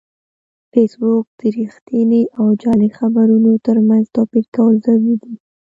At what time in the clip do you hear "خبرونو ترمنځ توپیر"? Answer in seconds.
2.97-4.45